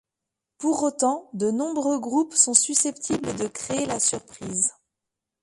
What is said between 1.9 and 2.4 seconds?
groupes